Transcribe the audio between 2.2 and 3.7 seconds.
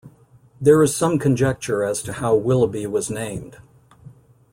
Willoughby was named.